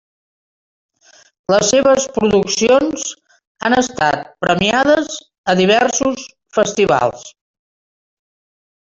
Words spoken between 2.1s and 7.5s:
produccions han estat premiades a diversos festivals.